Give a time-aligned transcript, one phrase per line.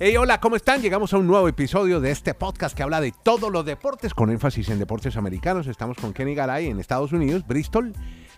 [0.00, 0.82] Hey, hola, ¿cómo están?
[0.82, 4.28] Llegamos a un nuevo episodio de este podcast que habla de todos los deportes, con
[4.28, 5.68] énfasis en deportes americanos.
[5.68, 7.92] Estamos con Kenny Garay en Estados Unidos, Bristol.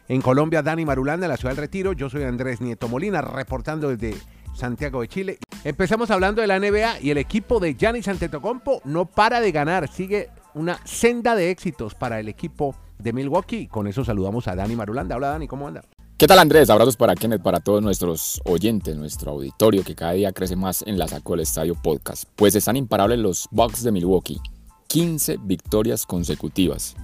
[0.06, 1.94] En Colombia, Dani Marulanda, en la ciudad del Retiro.
[1.94, 4.20] Yo soy Andrés Nieto Molina, reportando desde
[4.54, 5.38] Santiago de Chile.
[5.64, 9.88] Empezamos hablando de la NBA y el equipo de Giannis Antetokounmpo no para de ganar.
[9.88, 13.66] Sigue una senda de éxitos para el equipo de Milwaukee.
[13.66, 15.16] Con eso saludamos a Dani Marulanda.
[15.16, 15.80] Hola, Dani, ¿cómo anda?
[16.18, 16.70] ¿Qué tal Andrés?
[16.70, 20.96] Abrazos para Kenneth, para todos nuestros oyentes, nuestro auditorio que cada día crece más en
[20.96, 22.24] la Saco del Estadio Podcast.
[22.36, 24.40] Pues están imparables los Bucks de Milwaukee.
[24.86, 26.96] 15 victorias consecutivas.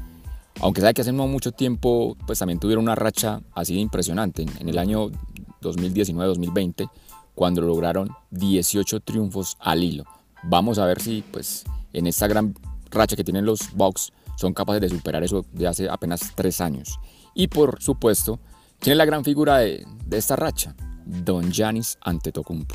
[0.60, 4.46] Aunque sabe que hace no mucho tiempo, pues también tuvieron una racha así de impresionante.
[4.58, 5.10] En el año
[5.60, 6.90] 2019-2020,
[7.34, 10.04] cuando lograron 18 triunfos al hilo.
[10.42, 12.54] Vamos a ver si, pues, en esta gran
[12.90, 16.98] racha que tienen los Bucks, son capaces de superar eso de hace apenas tres años.
[17.34, 18.40] Y por supuesto,
[18.82, 20.74] ¿Quién es la gran figura de, esta racha?
[21.06, 22.74] Don Giannis Antetokounmpo.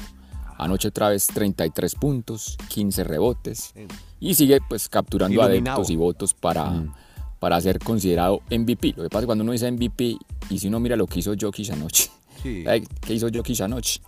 [0.58, 3.74] Anoche otra vez 33 puntos, 15 rebotes
[4.22, 6.94] y sigue pues capturando adeptos y votos para, mm.
[7.40, 8.94] para ser considerado MVP.
[8.96, 10.18] Lo que pasa es que cuando uno dice MVP
[10.50, 12.10] y si uno mira lo que hizo Jokic anoche,
[12.42, 14.00] ¿qué hizo Jokic anoche?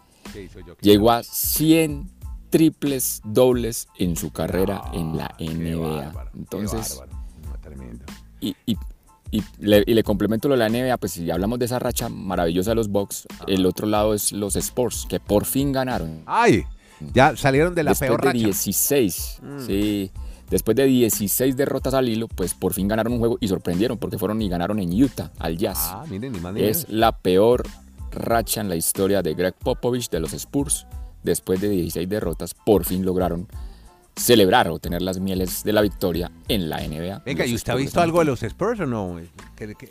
[0.80, 2.10] Llegó a 100
[2.50, 6.32] triples dobles en su carrera en la NBA.
[6.34, 7.02] Entonces,
[8.40, 8.78] y, y,
[9.32, 12.76] y le, complemento lo de la NBA, pues si hablamos de esa racha maravillosa de
[12.76, 16.24] los Bucks, el otro lado es los Sports, que por fin ganaron.
[16.26, 16.66] ¡Ay!
[17.14, 19.60] Ya salieron de la Después peor de 16, mm.
[19.66, 20.12] sí.
[20.50, 24.18] Después de 16 derrotas al hilo, pues por fin ganaron un juego y sorprendieron porque
[24.18, 25.78] fueron y ganaron en Utah, al Jazz.
[25.92, 27.68] Ah, miren, ni Es la peor
[28.12, 30.88] racha en la historia de Greg Popovich de los Spurs.
[31.22, 33.48] Después de 16 derrotas, por fin lograron
[34.20, 37.24] celebrar o tener las mieles de la victoria en la NBA.
[37.26, 39.20] Venga, ¿y usted ha visto algo de los Spurs o no?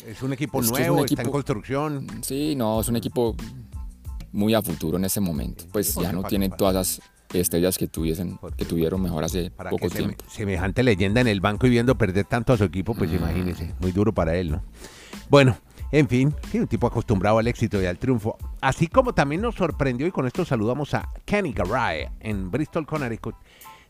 [0.07, 1.05] ¿Es un equipo nuevo?
[1.05, 2.07] ¿Está en construcción?
[2.23, 3.35] Sí, no, es un equipo
[4.33, 5.65] muy a futuro en ese momento.
[5.73, 7.01] Pues ya no tienen todas las
[7.33, 10.25] estrellas que tuviesen que tuvieron mejor hace poco tiempo.
[10.31, 13.15] semejante leyenda en el banco y viendo perder tanto a su equipo, pues mm.
[13.17, 14.63] imagínese, muy duro para él, ¿no?
[15.29, 15.59] Bueno,
[15.91, 18.39] en fin, un tipo acostumbrado al éxito y al triunfo.
[18.61, 23.35] Así como también nos sorprendió y con esto saludamos a Kenny Garay en Bristol, Connecticut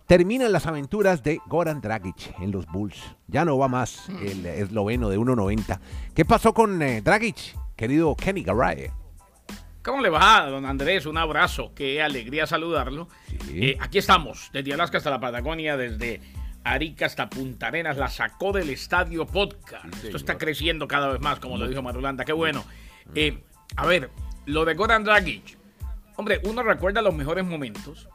[0.09, 2.99] Terminan las aventuras de Goran Dragic en los Bulls.
[3.27, 5.79] Ya no va más el esloveno de 1.90.
[6.15, 7.37] ¿Qué pasó con eh, Dragic,
[7.77, 8.91] querido Kenny Garay?
[9.83, 11.05] ¿Cómo le va, don Andrés?
[11.05, 11.73] Un abrazo.
[11.75, 13.09] Qué alegría saludarlo.
[13.51, 16.23] Eh, aquí estamos, desde Alaska hasta la Patagonia, desde
[16.65, 17.99] Arica hasta Punta Arenas.
[17.99, 19.85] La sacó del estadio podcast.
[20.03, 22.25] Esto está creciendo cada vez más, como lo dijo Marulanda.
[22.25, 22.65] Qué bueno.
[23.15, 23.45] Eh,
[23.77, 24.09] a ver,
[24.47, 25.59] lo de Goran Dragic.
[26.17, 28.09] Hombre, uno recuerda los mejores momentos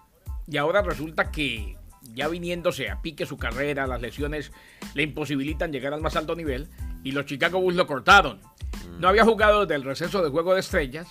[0.48, 1.78] y ahora resulta que
[2.14, 4.52] ya viniéndose a pique su carrera, las lesiones
[4.94, 6.70] le imposibilitan llegar al más alto nivel
[7.04, 8.42] y los Chicago Bulls lo cortaron.
[9.00, 11.08] No había jugado desde el receso de Juego de Estrellas,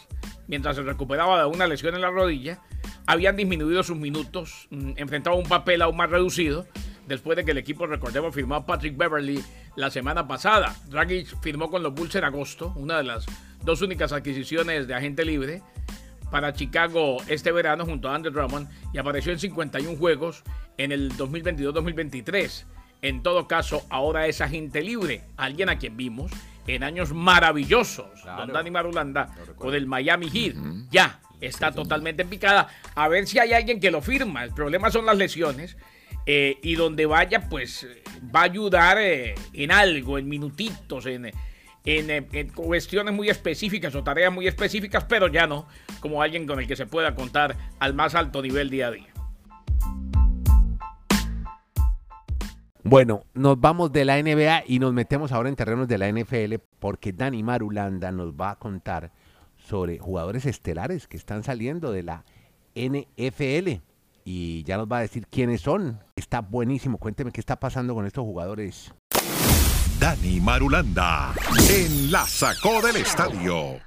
[0.47, 2.61] mientras se recuperaba de una lesión en la rodilla,
[3.07, 6.67] habían disminuido sus minutos, mm, enfrentaba un papel aún más reducido,
[7.07, 9.43] después de que el equipo, recordemos, firmó a Patrick Beverly
[9.77, 10.77] la semana pasada.
[10.89, 13.27] Dragic firmó con los Bulls en agosto, una de las
[13.65, 15.63] dos únicas adquisiciones de agente libre
[16.33, 20.43] para Chicago este verano junto a Andrew Drummond y apareció en 51 juegos
[20.79, 22.65] en el 2022-2023.
[23.03, 26.33] En todo caso, ahora es agente libre, alguien a quien vimos
[26.67, 30.55] en años maravillosos, don Dani Marulanda, con el Miami Heat.
[30.91, 32.69] Ya está totalmente en picada.
[32.95, 34.43] A ver si hay alguien que lo firma.
[34.43, 35.77] El problema son las lesiones.
[36.25, 37.85] Eh, y donde vaya, pues
[38.35, 41.33] va a ayudar eh, en algo, en minutitos, en,
[41.85, 45.67] eh, en, cuestiones muy específicas o tareas muy específicas, pero ya no
[46.01, 49.13] como alguien con el que se pueda contar al más alto nivel día a día.
[52.85, 56.57] Bueno, nos vamos de la NBA y nos metemos ahora en terrenos de la NFL
[56.79, 59.13] porque Dani Marulanda nos va a contar
[59.57, 62.25] sobre jugadores estelares que están saliendo de la
[62.75, 63.83] NFL
[64.25, 66.01] y ya nos va a decir quiénes son.
[66.17, 68.93] Está buenísimo, cuénteme qué está pasando con estos jugadores.
[70.03, 71.33] Dani Marulanda
[71.71, 73.79] en la sacó del estadio.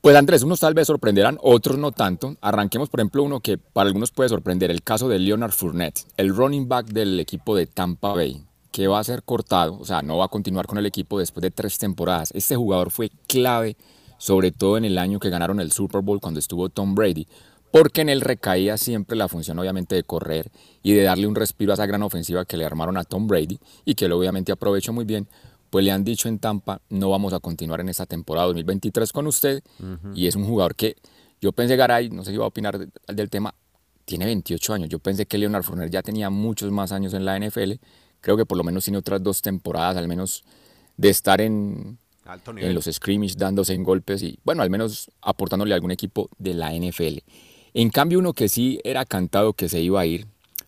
[0.00, 2.36] Pues Andrés, unos tal vez sorprenderán, otros no tanto.
[2.40, 6.32] Arranquemos, por ejemplo, uno que para algunos puede sorprender, el caso de Leonard Fournette, el
[6.32, 8.40] running back del equipo de Tampa Bay,
[8.70, 11.42] que va a ser cortado, o sea, no va a continuar con el equipo después
[11.42, 12.30] de tres temporadas.
[12.36, 13.76] Este jugador fue clave,
[14.18, 17.26] sobre todo en el año que ganaron el Super Bowl cuando estuvo Tom Brady,
[17.72, 20.52] porque en él recaía siempre la función obviamente de correr
[20.82, 23.58] y de darle un respiro a esa gran ofensiva que le armaron a Tom Brady
[23.84, 25.26] y que él obviamente aprovechó muy bien,
[25.70, 29.26] pues le han dicho en Tampa, no vamos a continuar en esta temporada 2023 con
[29.26, 29.62] usted
[30.14, 30.96] y es un jugador que
[31.40, 33.54] yo pensé Garay, no sé si va a opinar del tema,
[34.04, 37.38] tiene 28 años, yo pensé que Leonard Fournette ya tenía muchos más años en la
[37.40, 37.72] NFL,
[38.20, 40.44] creo que por lo menos tiene otras dos temporadas al menos
[40.98, 41.98] de estar en,
[42.58, 46.52] en los scrimmage dándose en golpes y bueno, al menos aportándole a algún equipo de
[46.52, 47.18] la NFL.
[47.74, 50.26] En cambio, uno que sí era cantado que se iba a ir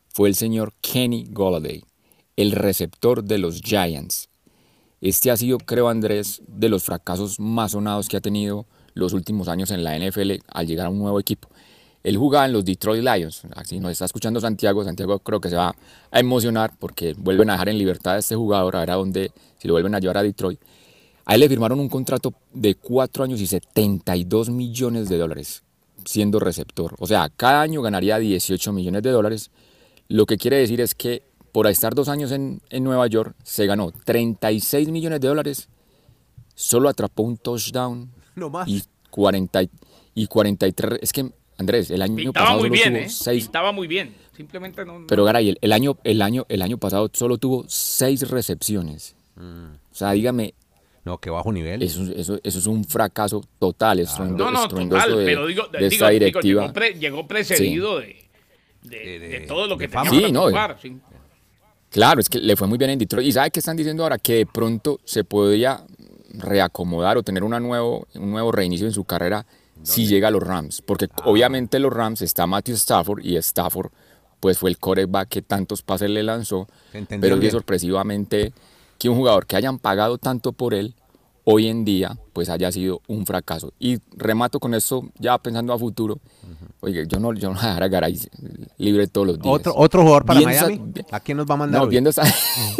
[0.08, 1.84] fue el señor Kenny Golladay,
[2.34, 4.30] el receptor de los Giants.
[5.02, 8.64] Este ha sido, creo Andrés, de los fracasos más sonados que ha tenido
[8.94, 11.50] los últimos años en la NFL al llegar a un nuevo equipo.
[12.02, 13.42] Él jugaba en los Detroit Lions.
[13.54, 14.82] Así nos está escuchando Santiago.
[14.82, 15.76] Santiago creo que se va
[16.10, 19.30] a emocionar porque vuelven a dejar en libertad a este jugador, a ver a dónde,
[19.58, 20.58] si lo vuelven a llevar a Detroit.
[21.26, 25.63] A él le firmaron un contrato de 4 años y 72 millones de dólares
[26.06, 26.94] siendo receptor.
[26.98, 29.50] O sea, cada año ganaría 18 millones de dólares.
[30.08, 31.22] Lo que quiere decir es que
[31.52, 35.68] por estar dos años en, en Nueva York se ganó 36 millones de dólares.
[36.54, 38.10] Solo atrapó un touchdown.
[38.34, 38.68] No más.
[38.68, 39.62] Y, 40,
[40.14, 40.98] y 43.
[41.02, 43.08] Es que Andrés, el año Pintaba pasado muy solo bien, tuvo ¿eh?
[43.08, 43.44] seis.
[43.44, 44.14] Pintaba muy bien.
[44.36, 44.98] Simplemente no.
[45.00, 49.14] no- Pero Garay, el, el año, el, año, el año pasado solo tuvo seis recepciones.
[49.36, 49.74] Mm.
[49.74, 50.54] O sea, dígame,
[51.04, 51.82] No, que bajo nivel.
[51.82, 55.18] eso, eso, eso es un fracaso total, estruendo- no, no, total.
[55.18, 56.62] de, pero digo, de digo, esta digo, directiva.
[56.62, 58.06] llegó, pre- llegó precedido de,
[58.82, 60.48] de, De- de de- todo lo que de tenía Sí, no,
[60.80, 60.96] sí.
[61.90, 63.26] Claro, es que le fue muy bien en Detroit.
[63.28, 64.18] ¿Y sabe qué están diciendo ahora?
[64.18, 65.84] Que de pronto se podría
[66.32, 69.46] reacomodar o tener una nuevo, un nuevo reinicio en su carrera
[69.82, 70.82] si llega a los Rams.
[70.82, 71.22] Porque Ah.
[71.26, 73.90] obviamente los Rams está Matthew Stafford y Stafford
[74.40, 76.66] pues fue el coreback que tantos pases le lanzó.
[76.92, 77.52] Pero que bien.
[77.52, 78.52] sorpresivamente
[79.04, 80.94] que un jugador que hayan pagado tanto por él
[81.44, 83.70] hoy en día pues haya sido un fracaso.
[83.78, 86.18] Y remato con esto ya pensando a futuro.
[86.80, 88.18] Oye, yo no, yo no voy a dejar a Garay
[88.78, 89.54] libre todos los días.
[89.54, 90.92] Otro, otro jugador para Bien sa- Miami.
[91.10, 91.80] ¿A quién nos va a mandar?
[91.80, 91.90] No, hoy?
[91.90, 92.22] viendo esta...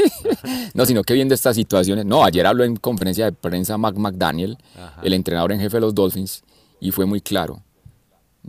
[0.74, 2.06] no, sino que viendo estas situaciones.
[2.06, 4.56] No, ayer habló en conferencia de prensa Mac McDaniel,
[5.02, 6.42] el entrenador en jefe de los Dolphins,
[6.80, 7.60] y fue muy claro.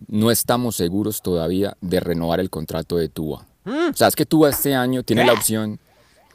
[0.07, 3.45] No estamos seguros todavía de renovar el contrato de Tua.
[3.65, 5.77] O sea, es que Tua este año tiene la opción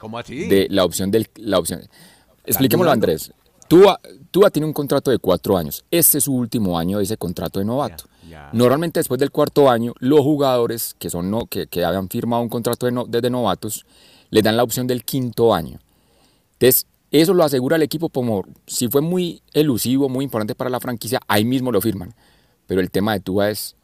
[0.00, 0.48] ¿Cómo así?
[0.48, 1.82] de la opción del la opción.
[2.44, 3.32] Expliquémoslo, Andrés.
[3.68, 4.00] Tua,
[4.32, 5.84] Tua tiene un contrato de cuatro años.
[5.92, 8.04] Este es su último año de ese contrato de novato.
[8.52, 12.48] Normalmente después del cuarto año, los jugadores que son no, que, que habían firmado un
[12.48, 13.84] contrato de, no- desde novatos
[14.30, 15.78] les dan la opción del quinto año.
[16.54, 20.80] Entonces, eso lo asegura el equipo como si fue muy elusivo, muy importante para la
[20.80, 22.14] franquicia, ahí mismo lo firman.
[22.66, 23.76] Pero el tema de Tua es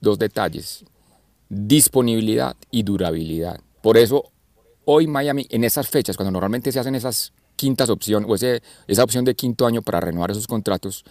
[0.00, 0.84] dos detalles,
[1.48, 3.60] disponibilidad y durabilidad.
[3.82, 4.31] Por eso,
[4.84, 9.04] hoy Miami, en esas fechas, cuando normalmente se hacen esas quintas opciones, o ese- esa
[9.04, 11.04] opción de quinto año para renovar esos contratos,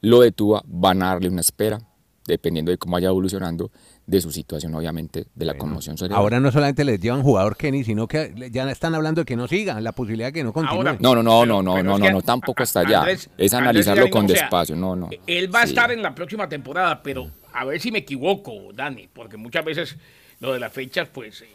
[0.00, 1.80] lo de Tua van a darle una espera,
[2.26, 3.70] dependiendo de cómo vaya evolucionando,
[4.06, 6.20] de su situación, obviamente, de la conmoción cerebral.
[6.20, 9.48] Ahora no solamente les llevan jugador Kenny, sino que ya están hablando de que no
[9.48, 10.76] siga, la posibilidad de que no continúe.
[10.76, 13.04] Ahora- No, no, no, Pero- no, no, pero no, no, tampoco está allá.
[13.38, 15.08] Es analizarlo con o sea, despacio, no, no.
[15.26, 15.70] Él va a Sí.
[15.70, 19.96] estar en la próxima temporada, pero a ver si me equivoco, Dani, porque muchas veces
[20.40, 21.46] lo de las fechas, pues eh,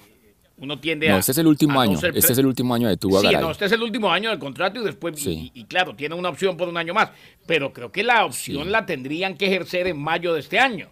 [0.61, 1.13] uno tiende a.
[1.13, 3.21] No, este es el último no año, ser este es el último año de Tua
[3.21, 5.51] Sí, no, este es el último año del contrato y después, y- Sí.
[5.53, 7.09] y, y claro, tiene una opción por un año más,
[7.47, 8.69] pero creo que la opción Sí.
[8.69, 10.89] la tendrían que ejercer en mayo de este año.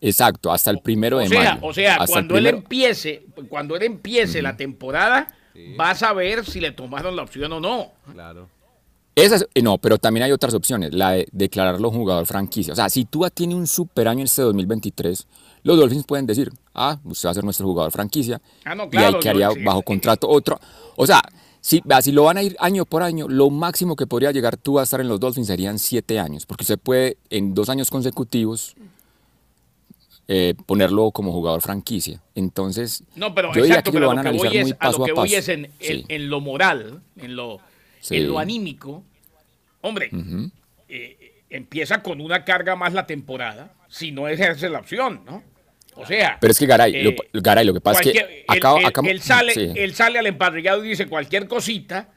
[0.00, 1.66] Exacto, hasta el primero O de sea, mayo.
[1.66, 5.28] o sea, Hasta cuando él empiece, cuando él empiece la temporada,
[5.76, 7.92] vas a ver si le tomaron la opción o no.
[8.12, 8.48] Claro.
[9.14, 12.74] Esa es- eh, no, pero también hay otras opciones, la de declararlo jugador franquicia.
[12.74, 15.26] O sea, si Tua tiene un super año este 2023,
[15.62, 18.40] los Dolphins pueden decir, ah, usted va a ser nuestro jugador franquicia.
[18.64, 19.84] Ah, no, y claro, ahí quedaría yo- sí, bajo sí.
[19.84, 20.60] contrato otro.
[20.96, 21.20] O sea,
[21.60, 24.82] si, si lo van a ir año por año, lo máximo que podría llegar Tua
[24.82, 28.76] a estar en los Dolphins serían siete años, porque usted puede en dos años consecutivos
[30.28, 32.20] eh, ponerlo como jugador franquicia.
[32.34, 34.70] Entonces, No, pero yo diría exacto, que pero lo van a analizar muy es, a
[34.70, 35.38] lo paso a que voy paso.
[35.38, 36.04] es en, en- Sí.
[36.08, 37.60] en lo moral, en lo,
[38.10, 39.04] en lo anímico.
[39.82, 40.10] Hombre,
[40.88, 45.44] eh, empieza con una carga más la temporada, si no ejerce la opción, ¿no?
[45.96, 48.44] O sea, Pero es que Garay, eh, lo, Garay, lo que pasa es que él,
[48.48, 49.72] acaba, él- acaba- él sale, sí.
[49.74, 52.10] él sale al emparrillado y dice cualquier cosita,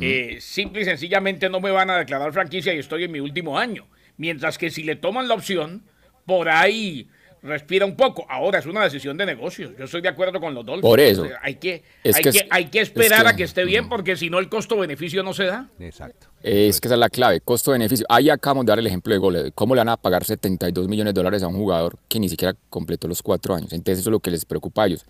[0.00, 3.58] eh, simple y sencillamente no me van a declarar franquicia y estoy en mi último
[3.58, 3.86] año.
[4.18, 5.82] Mientras que si le toman la opción,
[6.26, 7.08] por ahí
[7.42, 8.26] respira un poco.
[8.28, 9.72] Ahora es una decisión de negocios.
[9.78, 10.82] Yo estoy de acuerdo con los Dolphins.
[10.82, 11.22] Por eso.
[11.22, 13.36] O sea, hay que, Es hay que que, es- hay que es esperar que- a
[13.36, 15.68] que esté bien porque si no el costo-beneficio no se da.
[15.78, 16.26] Exacto.
[16.42, 18.06] Es que esa es la clave, costo-beneficio.
[18.08, 19.52] Ahí acabamos de dar el ejemplo de goles.
[19.54, 22.54] ¿Cómo le van a pagar 72 millones de dólares a un jugador que ni siquiera
[22.68, 23.72] completó los cuatro años?
[23.72, 25.04] Entonces eso es lo que les preocupa a ellos.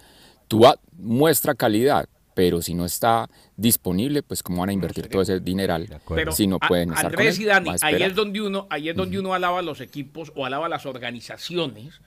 [0.49, 0.63] Tú
[0.99, 5.89] muestra calidad, pero si no está disponible, pues cómo van a invertir todo ese dineral.
[6.15, 7.47] Pero si no a- pueden estar Andrés con y?
[7.47, 10.47] Dani, a ahí es donde uno, ahí es donde uno alaba a los equipos o
[10.47, 12.01] alaba a las organizaciones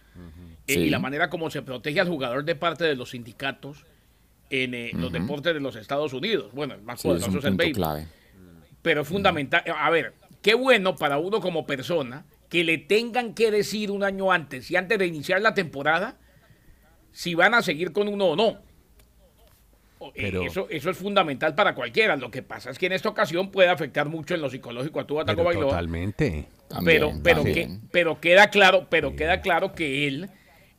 [0.67, 0.79] eh, Sí.
[0.81, 3.85] y la manera como se protege al jugador de parte de los sindicatos
[4.49, 6.51] en eh, los deportes de los Estados Unidos.
[6.53, 7.73] Bueno, el más Sí, poderoso es el béisbol.
[7.75, 8.07] clave.
[8.81, 9.63] Pero es fundamental.
[9.77, 14.31] A ver, qué bueno para uno como persona que le tengan que decir un año
[14.31, 16.17] antes y antes de iniciar la temporada
[17.11, 18.59] si van a seguir con uno o no.
[20.15, 22.15] Eh, eso, eso es fundamental para cualquiera.
[22.15, 25.07] Lo que pasa es que en esta ocasión puede afectar mucho en lo psicológico a
[25.07, 25.69] tu Taco Bailoa.
[25.69, 26.45] Totalmente.
[26.83, 30.29] pero, pero, que, pero queda claro, pero queda claro que él,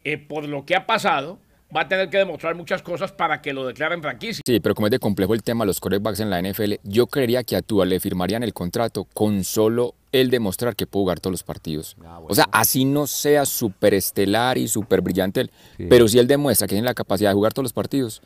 [0.04, 1.38] eh, por lo que ha pasado,
[1.74, 4.42] va a tener que demostrar muchas cosas para que lo declaren franquicia.
[4.46, 7.06] Sí, pero como es de complejo el tema de los quarterbacks en la NFL, yo
[7.06, 11.20] creería que a Tua le firmarían el contrato con solo él demostrar que puede jugar
[11.20, 11.96] todos los partidos.
[12.04, 15.50] Ah, o sea, así no sea súper estelar y súper brillante,
[15.88, 18.22] pero si él demuestra que tiene la capacidad de jugar todos los partidos,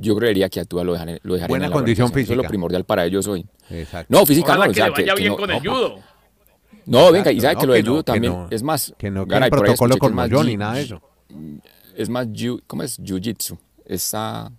[0.00, 2.32] yo creería que a Tua lo, dejaría, lo Buena en la condición física.
[2.32, 3.46] Eso es lo primordial para ellos hoy.
[3.70, 4.16] Exacto.
[4.16, 4.62] No, física no.
[4.64, 5.98] Que o sea, que, bien con el judo.
[6.86, 8.94] No, venga, y sabe que lo de judo también es más.
[8.98, 11.02] Que no, que el protocolo con John ni nada de eso
[12.00, 12.26] es más,
[12.66, 12.98] ¿cómo es?
[12.98, 13.58] Jiu-Jitsu.
[13.84, 14.52] Esa ah,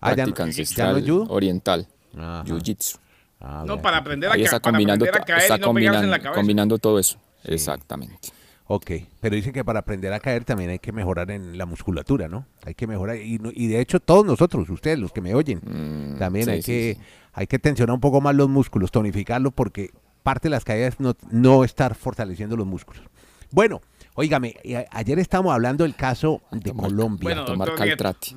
[0.00, 1.86] práctica ancestral oriental.
[2.14, 2.98] Jiu-Jitsu.
[3.40, 6.02] Ah, no, para aprender a, está combinando, para aprender a caer está y no combinando,
[6.02, 6.40] en la cabeza.
[6.40, 7.18] combinando todo eso.
[7.44, 8.30] Exactamente.
[8.70, 12.28] Ok, pero dicen que para aprender a caer también hay que mejorar en la musculatura,
[12.28, 12.46] ¿no?
[12.64, 16.18] Hay que mejorar, y, y de hecho todos nosotros, ustedes, los que me oyen, mm,
[16.18, 16.98] también hay, que,
[17.32, 19.90] hay que tensionar un poco más los músculos, tonificarlos, porque
[20.22, 23.02] parte de las caídas es no, no estar fortaleciendo los músculos.
[23.50, 23.80] Bueno,
[24.18, 24.56] Óigame,
[24.90, 27.40] ayer estábamos hablando del caso de Colombia.
[27.40, 28.34] a tomar caltrate.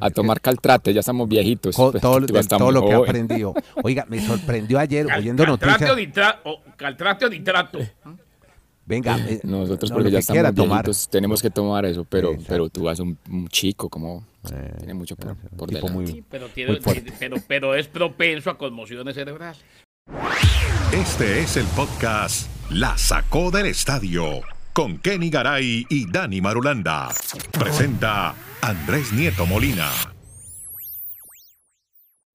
[0.00, 1.74] a tomar caltrate, ya estamos viejitos.
[1.76, 3.52] todo, todo lo que he aprendido.
[3.82, 5.76] Oiga, me sorprendió ayer oyendo noticias.
[6.76, 7.80] caltrate o nitrato.
[8.84, 12.98] Venga, eh, nosotros porque ya estamos viejitos tenemos que tomar eso, pero, pero tú vas
[12.98, 13.16] un,
[13.48, 16.24] chico como eh, tiene mucho por, por delante.
[16.28, 16.48] pero,
[17.18, 19.62] pero, pero es propenso a conmociones cerebrales.
[20.92, 27.08] Este es el podcast La Sacó del Estadio con Kenny Garay y Dani Marulanda.
[27.52, 30.11] Presenta Andrés Nieto Molina.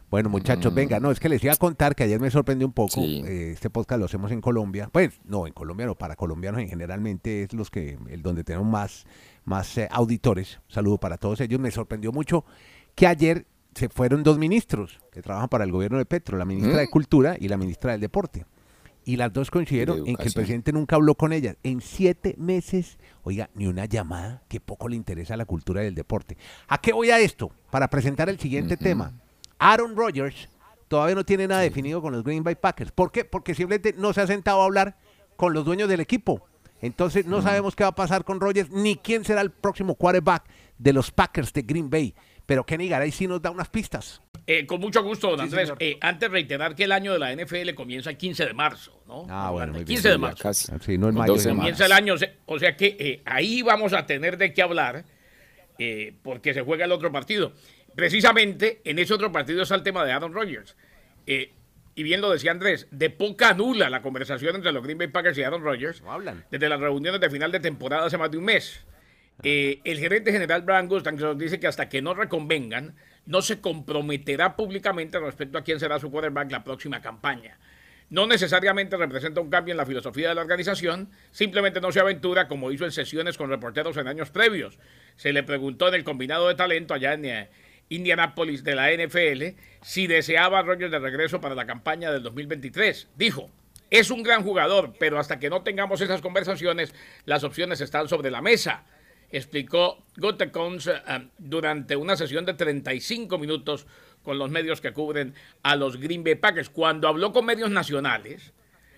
[0.10, 2.72] Bueno, muchachos, venga, no, es que les iba a contar que ayer me sorprendió un
[2.72, 3.02] poco.
[3.02, 4.90] Eh, este podcast lo hacemos en Colombia.
[4.92, 8.68] Pues, no, en Colombia no, para colombianos en generalmente es los que, el donde tenemos
[8.68, 9.06] más,
[9.44, 10.62] más eh, auditores.
[10.70, 11.60] saludo para todos ellos.
[11.60, 12.46] Me sorprendió mucho
[12.96, 16.78] que ayer se fueron dos ministros que trabajan para el gobierno de Petro, la ministra
[16.78, 16.92] de mm.
[16.92, 18.46] Cultura y la ministra del Deporte
[19.04, 21.56] y las dos coincidieron en que el presidente nunca habló con ellas.
[21.64, 26.38] En siete meses, oiga, ni una llamada, que poco le interesa la cultura del deporte.
[26.68, 27.50] ¿A qué voy a esto?
[27.72, 29.14] Para presentar el siguiente tema.
[29.60, 30.50] Aaron Rodgers
[30.88, 32.92] todavía no tiene nada definido con los Green Bay Packers.
[32.92, 33.26] ¿Por qué?
[33.26, 34.98] Porque simplemente no se ha sentado a hablar
[35.36, 36.46] con los dueños del equipo.
[36.82, 40.46] Entonces no sabemos qué va a pasar con Rodgers ni quién será el próximo quarterback
[40.78, 42.14] de los Packers de Green Bay.
[42.46, 44.22] Pero Kenny Garay sí nos da unas pistas.
[44.46, 45.74] Eh, con mucho gusto, don Andrés.
[45.80, 49.26] Eh, antes reiterar que el año de la NFL comienza el 15 de marzo, ¿no?
[49.30, 50.54] Ah, bueno, el 15 de marzo.
[50.54, 51.36] Sí, no es mayo.
[51.36, 55.04] Comienza el año, o sea que eh, ahí vamos a tener de qué hablar,
[56.24, 57.52] porque se juega el otro partido.
[57.98, 60.76] Precisamente en ese otro partido está el tema de Aaron Rodgers.
[61.26, 65.36] y bien lo decía Andrés, de poca nula la conversación entre los Green Bay Packers
[65.40, 66.04] y Aaron Rodgers.
[66.04, 66.46] No hablan.
[66.52, 68.86] Desde las reuniones de final de temporada hace más de un mes.
[69.42, 74.56] Eh, el gerente general Brian nos dice que hasta que no reconvengan, no se comprometerá
[74.56, 77.58] públicamente respecto a quién será su quarterback la próxima campaña.
[78.12, 82.48] No necesariamente representa un cambio en la filosofía de la organización, simplemente no se aventura
[82.48, 84.78] como hizo en sesiones con reporteros en años previos.
[85.16, 87.50] Se le preguntó en el combinado de talento allá en eh,
[87.90, 93.10] Indianapolis de la NFL si deseaba a Rogers de regreso para la campaña del 2023.
[93.16, 93.50] Dijo,
[93.90, 96.94] es un gran jugador, pero hasta que no tengamos esas conversaciones,
[97.26, 98.86] las opciones están sobre la mesa
[99.32, 103.86] explicó Gutekunst eh, durante una sesión de 35 minutos
[104.24, 106.70] con los medios que cubren a los Green Bay Packers.
[106.70, 108.54] Cuando habló con medios nacionales,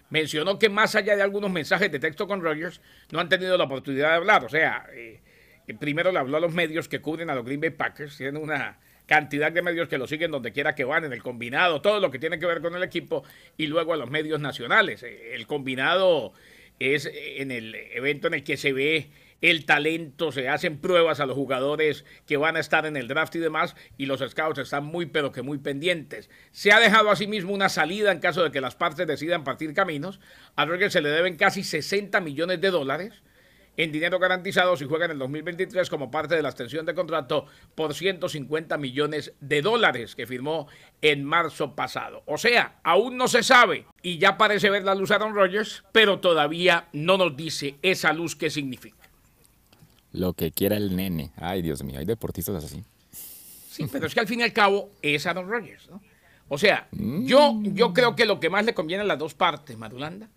[0.10, 2.82] mencionó que más allá de algunos mensajes de texto con Rogers,
[3.12, 4.46] no han tenido la oportunidad de hablar.
[4.46, 5.22] O sea, eh,
[5.74, 8.80] primero le habló a los medios que cubren a los Green Bay Packers, tienen una
[9.06, 12.12] cantidad de medios que lo siguen donde quiera que van, en el combinado, todo lo
[12.12, 13.24] que tiene que ver con el equipo,
[13.58, 15.04] y luego a los medios nacionales.
[15.04, 16.34] Eh, el combinado
[16.80, 19.10] es en el evento en el que se ve
[19.42, 23.36] el talento, se hacen pruebas a los jugadores que van a estar en el draft
[23.36, 26.30] y demás, y los scouts están muy pero que muy pendientes.
[26.52, 30.20] Se ha dejado asimismo una salida en caso de que las partes decidan partir caminos.
[30.56, 33.24] A Rogers se le deben casi 60 millones de dólares
[33.80, 37.46] en dinero garantizado si juega en el 2023 como parte de la extensión de contrato
[37.76, 40.68] por 150 millones de dólares que firmó
[41.02, 42.22] en marzo pasado.
[42.26, 46.20] O sea, aún no se sabe y ya parece ver la luz Aaron Rodgers, pero
[46.20, 49.10] todavía no nos dice esa luz qué significa.
[50.12, 51.32] Lo que quiera el nene.
[51.38, 52.84] Ay, Dios mío, hay deportistas así.
[53.14, 56.02] Sí, pero es que al fin y al cabo es Aaron Rodgers, ¿no?
[56.50, 59.78] O sea, yo, yo creo que lo que más le conviene a las dos partes,
[59.78, 60.28] Madulanda,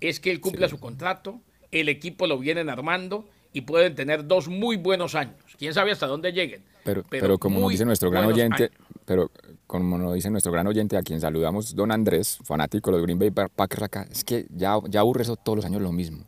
[0.00, 4.48] es que él cumpla su contrato, el equipo lo vienen armando y pueden tener dos
[4.48, 5.36] muy buenos años.
[5.58, 6.62] Quién sabe hasta dónde lleguen.
[6.84, 8.70] Pero, pero, como nos dice nuestro gran oyente,
[9.04, 9.30] pero
[9.66, 13.18] como nos dice nuestro gran oyente a quien saludamos, don Andrés, fanático de los Green
[13.18, 16.24] Bay Packers acá, es que ya, ya aburre eso todos los años lo mismo.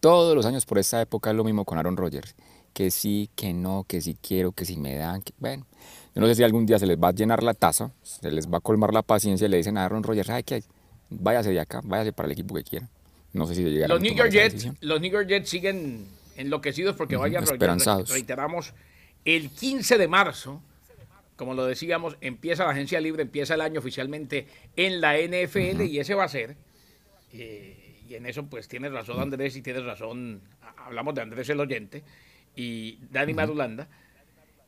[0.00, 2.34] Todos los años por esa época es lo mismo con Aaron Rodgers.
[2.72, 5.22] Que sí, que no, que sí quiero, que sí me dan.
[5.38, 5.64] bueno,
[6.14, 8.52] Yo no sé si algún día se les va a llenar la taza, se les
[8.52, 10.64] va a colmar la paciencia y le dicen a Aaron Rodgers, ¿sabe qué?
[11.08, 12.90] Váyase de acá, váyase para el equipo que quiera.
[13.34, 17.16] No sé si llegará los New York Jets, Los New York Jets siguen enloquecidos porque
[17.16, 18.10] vaya Esperanzados.
[18.10, 18.72] Reiteramos,
[19.24, 20.62] el 15 de marzo,
[21.36, 25.98] como lo decíamos, empieza la agencia libre, empieza el año oficialmente en la NFL y
[25.98, 26.56] ese va a ser.
[27.32, 30.40] Eh, y en eso, pues tienes razón, Andrés, y tienes razón.
[30.78, 32.04] Hablamos de Andrés el oyente
[32.54, 33.88] y Dani Marulanda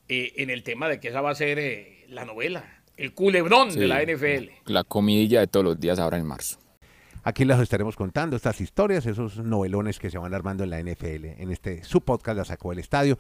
[0.09, 3.73] eh, en el tema de que esa va a ser eh, la novela, el culebrón
[3.73, 4.51] de la NFL.
[4.65, 6.59] La comidilla de todos los días ahora en marzo.
[7.29, 11.25] Aquí les estaremos contando estas historias, esos novelones que se van armando en la NFL,
[11.43, 13.19] en este su podcast La Sacó del Estadio.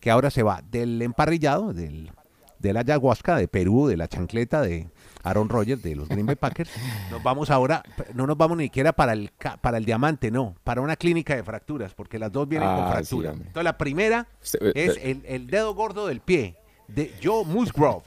[0.00, 2.10] Que ahora se va del emparrillado, del,
[2.58, 4.88] de la ayahuasca de Perú, de la chancleta de
[5.22, 6.72] Aaron Rodgers, de los Green Bay Packers.
[7.12, 7.80] Nos vamos ahora,
[8.12, 11.44] no nos vamos ni siquiera para el, para el diamante, no, para una clínica de
[11.44, 13.30] fracturas, porque las dos vienen con Ah, sí, fractura.
[13.30, 13.46] hombre.
[13.46, 14.26] Entonces la primera
[14.60, 15.10] eh, es eh.
[15.12, 16.56] el, el dedo gordo del pie
[16.88, 18.02] de Joe Musgrove.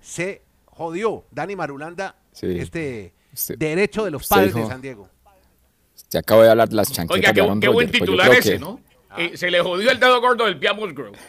[0.00, 0.45] Se
[0.76, 2.58] jodió Dani Marulanda, Sí.
[2.58, 3.12] este
[3.58, 5.08] derecho de los usted padres de San Diego.
[5.94, 8.58] Se acabo de hablar de las chancletas Oiga, de qué, buen pues titular ese, que
[8.58, 8.80] ¿no?
[9.18, 11.16] Eh, se le jodió el dedo gordo del pie a Musgrove.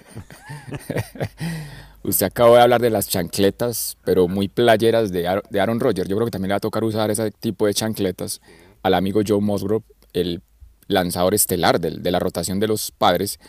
[2.04, 6.08] Usted acaba de hablar de las chancletas, pero muy playeras de, Aaron- de Aaron Rodgers.
[6.08, 8.42] Yo creo que también le va a tocar usar ese tipo de chancletas
[8.84, 10.42] al amigo Joe Musgrove, el
[10.88, 13.40] lanzador estelar del- de, la rotación de los padres.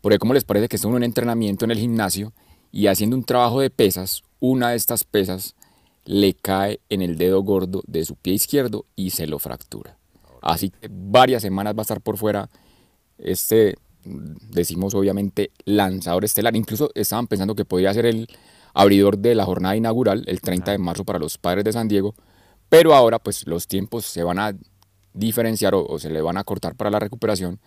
[0.00, 2.32] Porque ¿cómo les parece que está en entrenamiento en el gimnasio
[2.70, 5.54] y haciendo un trabajo de pesas, una de estas pesas
[6.04, 9.96] le cae en el dedo gordo de su pie izquierdo y se lo fractura.
[10.42, 12.50] Así que varias semanas va a estar por fuera
[13.16, 16.54] este, decimos obviamente, lanzador estelar.
[16.56, 18.28] Incluso estaban pensando que podría ser el
[18.74, 22.14] abridor de la jornada inaugural, el 30 de marzo para los padres de San Diego.
[22.68, 24.54] Pero ahora, pues los tiempos se van a
[25.14, 27.60] diferenciar o, o se le van a cortar para la recuperación.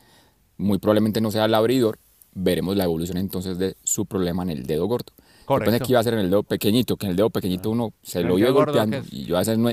[0.58, 1.98] Muy probablemente no sea el abridor.
[2.36, 5.12] Veremos la evolución entonces de su problema en el dedo gordo.
[5.48, 5.86] Yo pensé Correcto.
[5.88, 8.20] que iba a ser en el dedo pequeñito, que en el dedo pequeñito uno se
[8.20, 9.70] El lo iba golpeando y yo a veces no,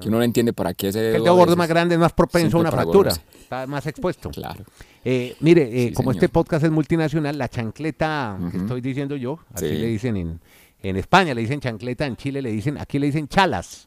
[0.00, 1.16] que uno no entiende para qué ese dedo.
[1.18, 3.10] El dedo gordo más grande es más propenso a una fractura.
[3.10, 3.22] gordarse.
[3.40, 4.30] Está más expuesto.
[4.30, 4.64] Claro.
[5.04, 6.24] Eh, mire, eh, Sí, como señor.
[6.24, 8.56] este podcast es multinacional, la chancleta que Ujú.
[8.64, 9.74] estoy diciendo yo, así Sí.
[9.76, 10.40] le dicen en,
[10.82, 13.86] en España, le dicen chancleta, en Chile le dicen, aquí le dicen chalas.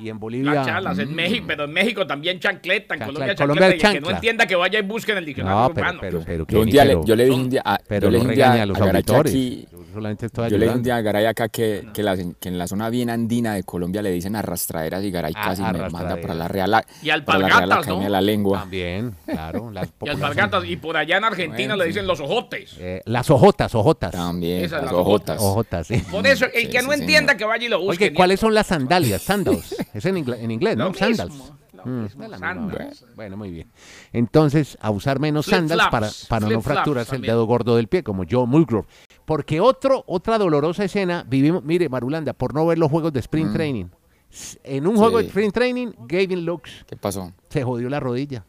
[0.00, 0.52] Y en Bolivia.
[0.54, 3.72] Las chalas, en México, pero en México también chancleta, en Chancla- Colombia Colombia chancleta, es
[3.72, 4.16] y el que no chancla.
[4.16, 5.98] entienda que vaya y busque en el diccionario No, pero, urbano.
[6.00, 8.10] pero, pero, Yo, un día le, pero- yo le dije un día a, pero yo
[8.12, 9.32] le no a los a que auditores.
[9.32, 12.20] aquí, Yo solamente estoy yo le dije un día a Garay acá que, que, las-
[12.38, 15.62] que en la zona bien andina de Colombia le dicen arrastraderas y Garay Ah, casi
[15.62, 16.20] me manda arrastraderas.
[16.22, 17.74] para la Real, Y para la Real ¿no?
[17.74, 18.60] Academia de la Lengua.
[18.60, 19.70] También, claro.
[19.72, 22.76] Las Y alpargatas, y por allá en Argentina Bueno, le dicen los ojotes.
[22.78, 24.12] Eh, las ojotas, ojotas.
[24.12, 25.40] También, Esas, las ojotas.
[25.42, 25.98] Ojotas, sí.
[26.08, 28.04] Por eso, el que no entienda que vaya y lo busque.
[28.04, 29.22] Oye, ¿cuáles son las sandalias?
[29.22, 29.74] Sandals.
[29.98, 30.94] Es en, inglés, Lo ¿no?
[30.94, 31.52] Sandals.
[31.84, 32.06] Mm,
[32.38, 33.04] sandals.
[33.14, 33.68] Bueno, muy bien.
[34.12, 38.24] Entonces, a usar menos sandals para, para no fracturarse el dedo gordo del pie, como
[38.28, 38.86] Joe Mulgrove.
[39.24, 43.52] Porque otro, otra dolorosa escena, vivimos, mire, Marulanda, por no ver los juegos de sprint
[43.52, 43.84] training.
[44.30, 47.32] S- En un juego de sprint training, Gavin Lux ¿Qué pasó?
[47.48, 48.44] se jodió la rodilla.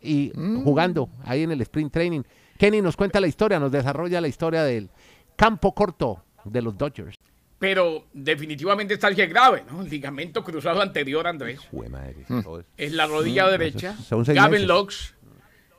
[0.00, 0.32] Y
[0.64, 2.22] jugando ahí en el sprint training.
[2.58, 4.90] Kenny nos cuenta la historia, nos desarrolla la historia del
[5.36, 7.16] campo corto de los Dodgers.
[7.62, 9.82] Pero definitivamente está es grave, ¿no?
[9.82, 11.60] El ligamento cruzado anterior, Andrés.
[11.88, 13.94] Madre, todo Es la rodilla derecha.
[13.98, 14.66] son Gavin.
[14.66, 15.14] Lux.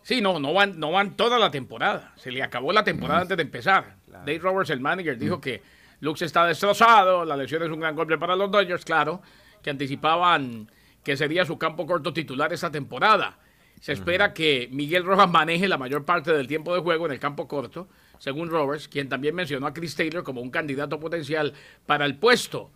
[0.01, 2.13] Sí, no, no van, no van toda la temporada.
[2.15, 3.97] Se le acabó la temporada antes de empezar.
[4.07, 5.61] Dave Roberts, el manager, dijo que
[5.99, 7.25] Lux está destrozado.
[7.25, 9.21] La lesión es un gran golpe para los Dodgers, claro.
[9.61, 10.71] Que anticipaban
[11.03, 13.39] que sería su campo corto titular esta temporada.
[13.81, 17.19] Se espera que Miguel Rojas maneje la mayor parte del tiempo de juego en el
[17.19, 17.89] campo corto,
[18.19, 21.53] según Roberts, quien también mencionó a Chris Taylor como un candidato potencial
[21.85, 22.71] para el puesto.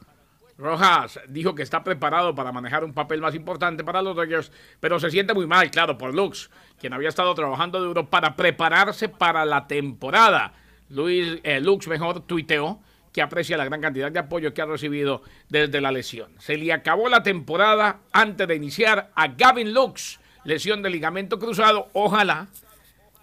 [0.58, 5.00] Rojas dijo que está preparado para manejar un papel más importante para los Dodgers, pero
[5.00, 9.46] se siente muy mal, claro, por Lux, quien había estado trabajando duro para prepararse para
[9.46, 10.54] la temporada.
[10.90, 12.80] Luis, eh, Lux mejor tuiteó
[13.14, 16.32] que aprecia la gran cantidad de apoyo que ha recibido desde la lesión.
[16.40, 21.90] Se le acabó la temporada antes de iniciar a Gavin Lux, lesión de ligamento cruzado.
[21.94, 22.48] Ojalá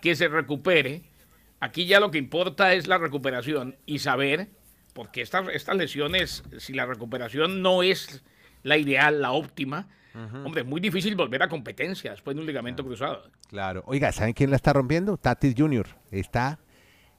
[0.00, 1.02] que se recupere.
[1.64, 4.48] Aquí ya lo que importa es la recuperación y saber,
[4.92, 8.22] porque estas, estas lesiones, si la recuperación no es
[8.62, 9.88] la ideal, la óptima,
[10.44, 13.22] hombre, es muy difícil volver a competencia después de un ligamento cruzado.
[13.48, 13.82] Claro.
[13.86, 15.16] Oiga, ¿saben quién la está rompiendo?
[15.16, 15.86] Tatis Jr.
[16.10, 16.58] Está,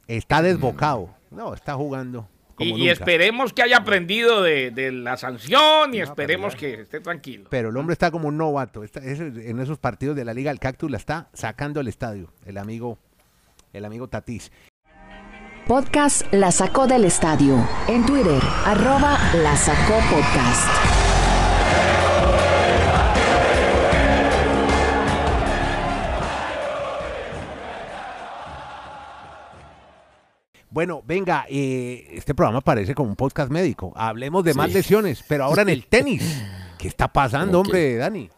[0.08, 1.14] está desbocado.
[1.32, 6.56] No, está jugando como Y, esperemos que haya aprendido de, de la sanción y esperemos
[6.56, 7.48] que esté tranquilo.
[7.50, 8.82] Pero el hombre está como un novato.
[8.84, 12.32] Está- es- en esos partidos de la Liga, el Cactus la está sacando el estadio.
[12.46, 12.98] El amigo,
[13.76, 14.52] el amigo Tatis.
[15.68, 17.58] Podcast La Sacó del Estadio.
[17.88, 20.70] En Twitter, arroba La Sacó Podcast.
[30.70, 33.94] Bueno, venga, eh, este programa parece como un podcast médico.
[33.96, 34.74] Hablemos de más Sí.
[34.74, 36.44] lesiones, pero ahora en el tenis.
[36.78, 38.30] ¿Qué está pasando, hombre, Dani?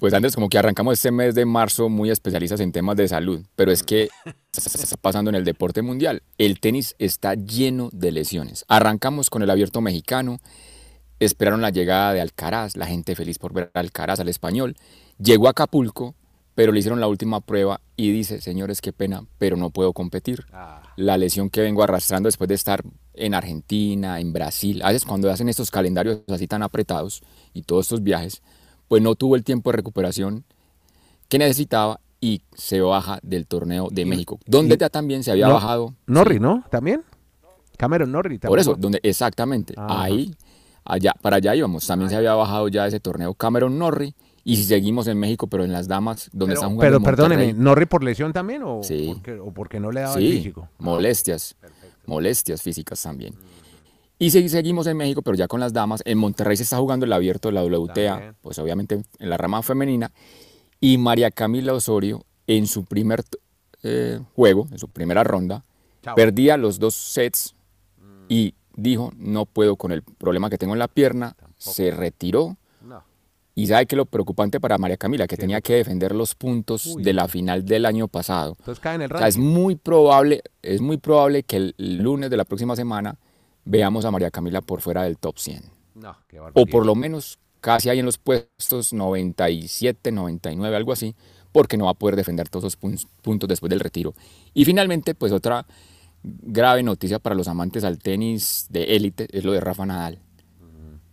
[0.00, 3.44] Pues antes como que arrancamos este mes de marzo muy especialistas en temas de salud,
[3.54, 4.08] pero es que
[4.50, 6.22] está pasando en el deporte mundial.
[6.38, 8.64] El tenis está lleno de lesiones.
[8.66, 10.38] Arrancamos con el abierto mexicano,
[11.18, 14.74] esperaron la llegada de Alcaraz, la gente feliz por ver a Alcaraz al español.
[15.18, 16.14] Llegó a Acapulco,
[16.54, 20.46] pero le hicieron la última prueba y dice, señores, qué pena, pero no puedo competir.
[20.96, 22.82] La lesión que vengo arrastrando después de estar
[23.12, 27.84] en Argentina, en Brasil, a veces cuando hacen estos calendarios así tan apretados y todos
[27.84, 28.40] estos viajes,
[28.90, 30.44] pues no tuvo el tiempo de recuperación
[31.28, 35.54] que necesitaba y se baja del torneo de México, donde ya también se había No-
[35.54, 35.94] bajado.
[36.08, 36.64] Norri, sí, ¿no?
[36.72, 37.04] ¿También?
[37.76, 38.50] Cameron Norri también.
[38.50, 40.02] Por eso, donde exactamente, Ajá.
[40.02, 40.34] ahí,
[40.84, 41.86] allá, para allá íbamos.
[41.86, 44.12] También se había bajado ya ese torneo Cameron Norrie.
[44.42, 47.52] Y si seguimos en México, pero en las damas, donde Pero, están jugando pero perdóneme,
[47.52, 49.12] ¿Norri por lesión también o, Sí.
[49.14, 50.68] porque, o porque no le daba el Sí, físico?
[50.78, 51.54] molestias,
[52.06, 53.34] molestias físicas también.
[54.22, 57.06] Y si seguimos en México, pero ya con las damas, en Monterrey se está jugando
[57.06, 58.36] el abierto de la WTA, También.
[58.42, 60.12] pues obviamente en la rama femenina,
[60.78, 63.24] y María Camila Osorio en su primer
[63.82, 65.64] eh, juego, en su primera ronda,
[66.02, 66.14] Chao.
[66.14, 67.54] perdía los dos sets
[68.28, 72.58] y dijo, no puedo con el problema que tengo en la pierna, se retiró.
[72.82, 73.02] No.
[73.54, 77.02] Y sabe que lo preocupante para María Camila, que tenía que defender los puntos Uy.
[77.02, 78.54] de la final del año pasado.
[78.58, 79.50] Entonces cae en el O sea, es ranking.
[79.50, 83.16] muy probable, es muy probable que el lunes de la próxima semana
[83.64, 85.62] veamos a María Camila por fuera del top 100.
[85.94, 91.14] No, qué O por lo menos casi ahí en los puestos 97, 99, algo así,
[91.52, 94.14] porque no va a poder defender todos esos pun- puntos después del retiro.
[94.54, 95.66] Y finalmente, pues otra
[96.22, 100.20] grave noticia para los amantes al tenis de élite es lo de Rafa Nadal.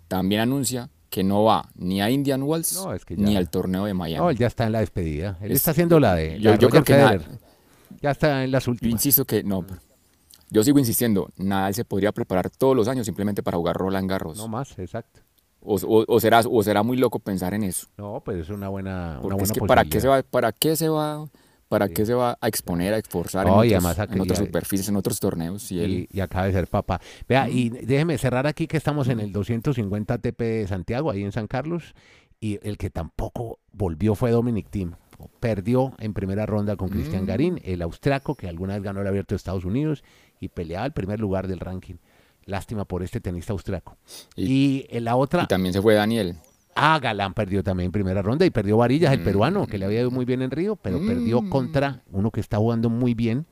[0.07, 3.85] También anuncia que no va ni a Indian Wells No, es que ni al torneo
[3.85, 4.23] de Miami.
[4.23, 5.37] No, él ya está en la despedida.
[5.41, 7.21] Él Es- está haciendo la de la yo creo que Federer.
[8.01, 8.93] Ya está en las Yo últimas.
[8.93, 9.63] insisto que no.
[9.65, 9.79] pero
[10.49, 14.37] Yo sigo insistiendo, Nadal se podría preparar todos los años simplemente para jugar Roland Garros.
[14.37, 15.21] No más, exacto.
[15.59, 17.87] o, o- o será, o será muy loco pensar en eso.
[17.97, 20.51] No, pues es una buena, una Porque buena es que para qué se va, para
[20.53, 21.27] qué se va,
[21.67, 25.19] para qué se va a exponer, a esforzar No, en, otros- otras superficies, en otros
[25.19, 25.69] torneos.
[25.73, 27.01] Y él, y acaba de ser papá.
[27.27, 31.33] Vea, y déjeme cerrar aquí que estamos en el 250 ATP de Santiago, ahí en
[31.33, 31.93] San Carlos,
[32.39, 34.93] y el que tampoco volvió fue Dominic Thiem.
[35.39, 37.27] Perdió en primera ronda con Cristian Mm.
[37.27, 40.03] Garín, el austriaco que alguna vez ganó el abierto de Estados Unidos
[40.39, 41.95] y peleaba el primer lugar del ranking.
[42.45, 43.97] Lástima por este tenista austriaco.
[44.35, 46.35] Y, Y- en la otra, y también se fue Daniel.
[46.75, 50.01] Ah, Galán perdió también en primera ronda y perdió Varillas, el peruano, que le había
[50.01, 51.49] ido muy bien en Río, pero perdió Mm.
[51.49, 53.47] contra uno que está jugando muy bien,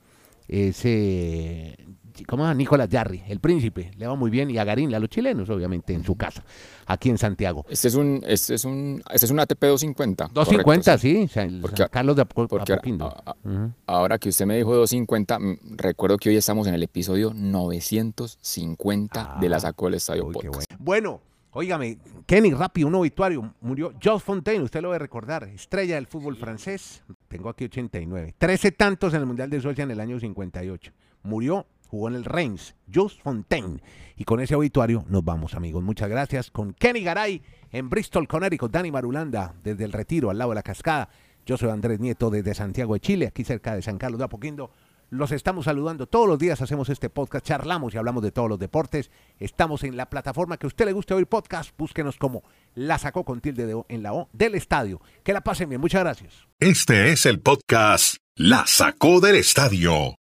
[0.48, 1.76] ese,
[2.24, 2.52] ¿cómo?
[2.54, 5.94] Nicolás Jarry, el príncipe, le va muy bien, y a Garín, a los chilenos, obviamente,
[5.94, 6.44] en su casa,
[6.86, 7.66] aquí en Santiago.
[7.70, 10.30] Este es un, este es un, este es un ATP 250.
[10.34, 13.06] 250, correcto, sí, San, Porque- San Carlos de Apo- Porque ah, Apoquindo.
[13.08, 13.72] a- a- Ujú.
[13.88, 19.38] ahora que usted me dijo 250, mm, recuerdo que hoy estamos en el episodio 950
[19.42, 20.56] de la Ah, Sacó el Estadio Uy, Podcast.
[20.56, 20.68] bueno.
[20.80, 23.54] Bueno, óigame, Kenny, rápido, un obituario.
[23.62, 27.04] Murió Jules Fontaine, usted lo debe recordar, estrella del fútbol francés.
[27.28, 28.34] Tengo aquí 89.
[28.38, 30.92] 13 tantos en el Mundial de Suecia en el año 58.
[31.24, 31.66] Murió,
[31.96, 33.82] jugó en el Reims, Jules Fontaine.
[34.18, 35.82] Y con ese obituario nos vamos, amigos.
[35.82, 36.52] Muchas gracias.
[36.52, 40.64] Con Kenny Garay en Bristol, Connecticut, Dani Marulanda desde el Retiro, al lado de la
[40.64, 41.10] cascada.
[41.46, 44.72] Yo soy Andrés Nieto desde Santiago de Chile, aquí cerca de San Carlos de Apoquindo.
[45.10, 48.60] Los estamos saludando todos los días, hacemos este podcast, charlamos y hablamos de todos los
[48.60, 49.10] deportes.
[49.40, 53.24] Estamos en la plataforma que a usted le guste oír podcast, búsquenos como La Sacó
[53.24, 55.00] con tilde de O en la O del estadio.
[55.24, 56.34] Que la pasen bien, muchas gracias.
[56.60, 60.14] Este es el podcast La Sacó del Estadio